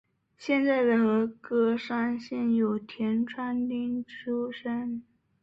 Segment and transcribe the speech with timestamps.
[0.35, 5.03] 现在的和歌山县有田川町出身。